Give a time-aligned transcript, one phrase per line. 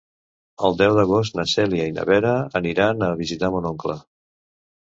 [0.69, 2.31] El deu d'agost na Cèlia i na Vera
[2.63, 4.01] aniran a visitar mon oncle.